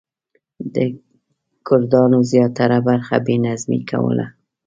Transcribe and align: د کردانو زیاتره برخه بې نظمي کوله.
د 0.73 0.77
کردانو 1.67 2.19
زیاتره 2.31 2.79
برخه 2.87 3.15
بې 3.25 3.35
نظمي 3.45 3.79
کوله. 3.91 4.25